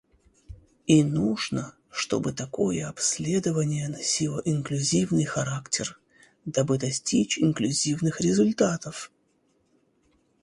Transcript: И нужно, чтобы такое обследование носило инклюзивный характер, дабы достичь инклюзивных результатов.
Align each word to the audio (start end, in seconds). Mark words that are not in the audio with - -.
И 0.87 1.03
нужно, 1.03 1.75
чтобы 1.91 2.33
такое 2.33 2.89
обследование 2.89 3.87
носило 3.87 4.41
инклюзивный 4.43 5.25
характер, 5.25 5.99
дабы 6.43 6.79
достичь 6.79 7.37
инклюзивных 7.37 8.19
результатов. 8.19 9.11